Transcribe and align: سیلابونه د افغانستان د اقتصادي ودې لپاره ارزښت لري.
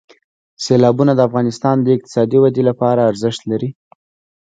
سیلابونه 0.63 1.11
د 1.15 1.19
افغانستان 1.27 1.75
د 1.81 1.87
اقتصادي 1.97 2.37
ودې 2.41 2.63
لپاره 2.69 3.07
ارزښت 3.11 3.41
لري. 3.51 3.69